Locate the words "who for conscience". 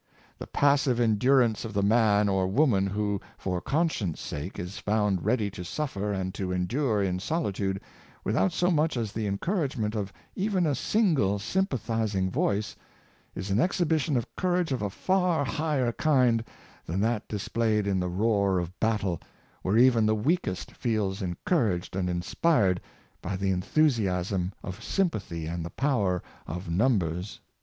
2.87-4.19